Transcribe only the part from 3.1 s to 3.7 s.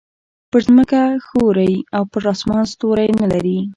نه لري.